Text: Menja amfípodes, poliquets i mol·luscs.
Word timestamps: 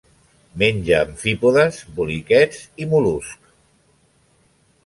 Menja 0.61 0.95
amfípodes, 1.07 1.77
poliquets 1.99 2.65
i 2.87 2.91
mol·luscs. 2.95 3.55